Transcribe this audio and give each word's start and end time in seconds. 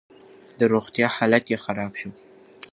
د 0.59 0.61
روغتيا 0.73 1.07
حالت 1.15 1.43
يې 1.51 1.57
خراب 1.63 1.91
شو. 1.99 2.09